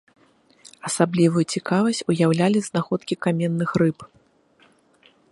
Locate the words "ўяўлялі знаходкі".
2.11-3.19